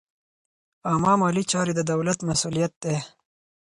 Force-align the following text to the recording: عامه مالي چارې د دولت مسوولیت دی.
عامه 0.89 1.13
مالي 1.21 1.43
چارې 1.51 1.73
د 1.75 1.81
دولت 1.91 2.19
مسوولیت 2.29 2.73
دی. 2.83 2.97